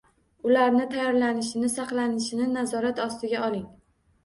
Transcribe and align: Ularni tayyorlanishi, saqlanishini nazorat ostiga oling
Ularni 0.47 0.87
tayyorlanishi, 0.93 1.61
saqlanishini 1.75 2.51
nazorat 2.57 3.05
ostiga 3.09 3.47
oling 3.53 3.71